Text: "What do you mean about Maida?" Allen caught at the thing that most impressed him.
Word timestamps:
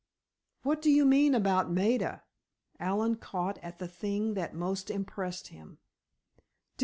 "What 0.63 0.81
do 0.81 0.89
you 0.89 1.05
mean 1.05 1.35
about 1.35 1.69
Maida?" 1.69 2.23
Allen 2.79 3.17
caught 3.17 3.59
at 3.59 3.77
the 3.77 3.87
thing 3.87 4.33
that 4.33 4.55
most 4.55 4.89
impressed 4.89 5.49
him. 5.49 5.77